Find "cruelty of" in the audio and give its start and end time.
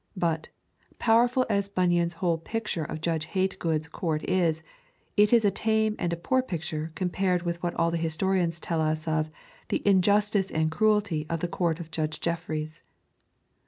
10.71-11.41